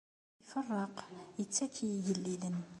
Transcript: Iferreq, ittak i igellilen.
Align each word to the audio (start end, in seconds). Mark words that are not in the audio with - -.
Iferreq, 0.43 0.95
ittak 1.43 1.75
i 1.85 1.87
igellilen. 1.97 2.57